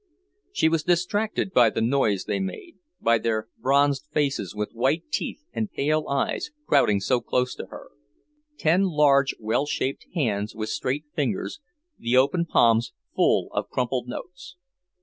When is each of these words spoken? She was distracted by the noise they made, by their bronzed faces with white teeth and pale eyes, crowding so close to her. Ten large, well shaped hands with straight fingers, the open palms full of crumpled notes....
She 0.51 0.67
was 0.67 0.81
distracted 0.81 1.51
by 1.53 1.69
the 1.69 1.79
noise 1.79 2.23
they 2.25 2.39
made, 2.39 2.77
by 2.99 3.19
their 3.19 3.49
bronzed 3.59 4.07
faces 4.11 4.55
with 4.55 4.71
white 4.73 5.03
teeth 5.11 5.43
and 5.53 5.71
pale 5.71 6.07
eyes, 6.07 6.49
crowding 6.65 6.99
so 6.99 7.21
close 7.21 7.53
to 7.53 7.67
her. 7.67 7.91
Ten 8.57 8.81
large, 8.85 9.35
well 9.39 9.67
shaped 9.67 10.07
hands 10.15 10.55
with 10.55 10.69
straight 10.69 11.05
fingers, 11.13 11.59
the 11.99 12.17
open 12.17 12.47
palms 12.47 12.93
full 13.15 13.49
of 13.51 13.69
crumpled 13.69 14.07
notes.... 14.07 14.55